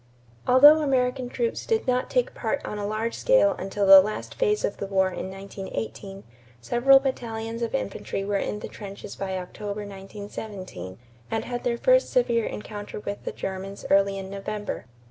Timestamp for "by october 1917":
9.15-10.97